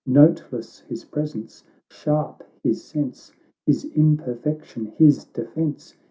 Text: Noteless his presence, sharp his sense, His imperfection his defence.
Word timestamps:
Noteless 0.07 0.79
his 0.89 1.05
presence, 1.05 1.63
sharp 1.87 2.43
his 2.63 2.83
sense, 2.83 3.33
His 3.67 3.85
imperfection 3.85 4.87
his 4.97 5.25
defence. 5.25 5.93